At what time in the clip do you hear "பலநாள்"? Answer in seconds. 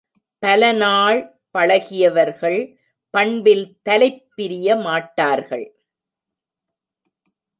0.39-1.19